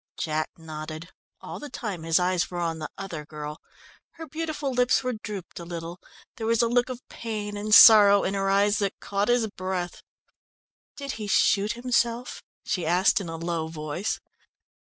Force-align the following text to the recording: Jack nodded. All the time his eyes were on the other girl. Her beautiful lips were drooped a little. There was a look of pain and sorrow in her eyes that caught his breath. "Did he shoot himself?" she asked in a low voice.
Jack 0.17 0.49
nodded. 0.57 1.09
All 1.41 1.59
the 1.59 1.69
time 1.69 2.01
his 2.01 2.19
eyes 2.19 2.49
were 2.49 2.57
on 2.57 2.79
the 2.79 2.89
other 2.97 3.23
girl. 3.23 3.61
Her 4.13 4.25
beautiful 4.25 4.73
lips 4.73 5.03
were 5.03 5.13
drooped 5.13 5.59
a 5.59 5.63
little. 5.63 5.99
There 6.37 6.47
was 6.47 6.63
a 6.63 6.67
look 6.67 6.89
of 6.89 7.07
pain 7.07 7.55
and 7.55 7.71
sorrow 7.71 8.23
in 8.23 8.33
her 8.33 8.49
eyes 8.49 8.79
that 8.79 8.99
caught 8.99 9.27
his 9.27 9.45
breath. 9.45 10.01
"Did 10.97 11.11
he 11.21 11.27
shoot 11.27 11.73
himself?" 11.73 12.41
she 12.65 12.83
asked 12.83 13.21
in 13.21 13.29
a 13.29 13.37
low 13.37 13.67
voice. 13.67 14.19